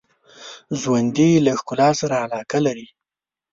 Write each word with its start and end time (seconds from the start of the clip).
ژوندي 0.79 1.29
له 1.45 1.51
ښکلا 1.59 1.89
سره 2.01 2.15
علاقه 2.25 2.57
لري 2.65 2.87